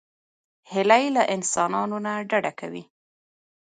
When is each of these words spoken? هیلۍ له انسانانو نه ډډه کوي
هیلۍ 0.71 1.05
له 1.15 1.23
انسانانو 1.35 1.97
نه 2.05 2.13
ډډه 2.29 2.51
کوي 2.59 2.83